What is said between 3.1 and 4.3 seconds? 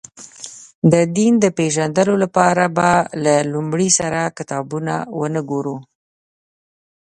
له لومړي سره